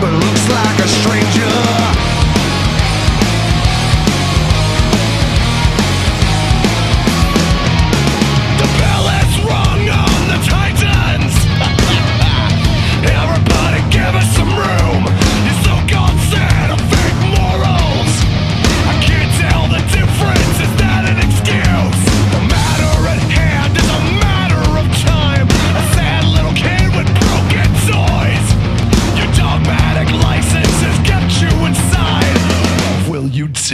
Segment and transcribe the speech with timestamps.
[0.00, 0.31] but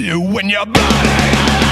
[0.04, 1.67] you in your body.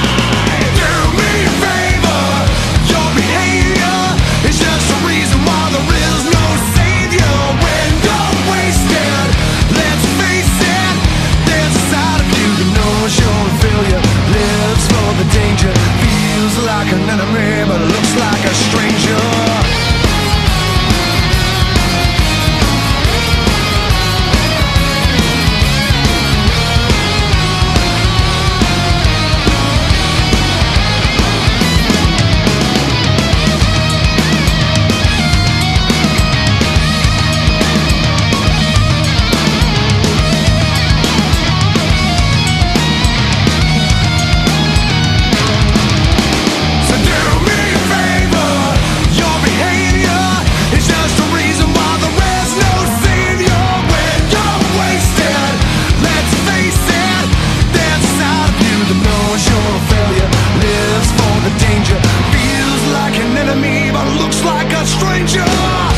[64.44, 65.95] like a stranger.